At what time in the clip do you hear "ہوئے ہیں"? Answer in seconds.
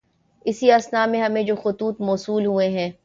2.45-2.91